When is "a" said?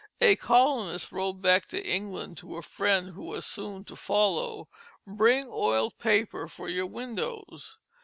0.19-0.35, 2.57-2.63